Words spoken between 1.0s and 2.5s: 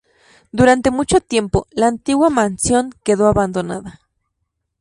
tiempo, la antigua